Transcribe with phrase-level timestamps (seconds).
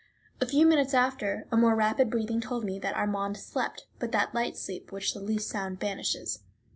[0.41, 4.33] A few minutes after, a more rapid breathing told me that Armand slept, but that
[4.33, 6.39] light sleep which the least sound banishes.